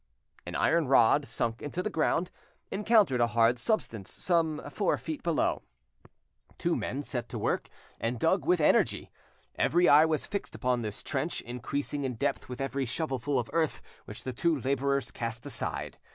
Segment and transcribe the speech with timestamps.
[0.47, 2.31] An iron rod sunk into the ground,
[2.71, 5.61] encountered a hard substance some four feet below.
[6.57, 9.11] Two men set to work, and dug with energy.
[9.53, 13.79] Every eye was fixed upon this trench increasing in depth with every shovelful of earth
[14.05, 15.99] which the two labourers cast aside.